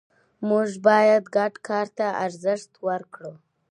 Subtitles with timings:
[0.47, 3.33] موږ باید ګډ کار ته ارزښت ورکړو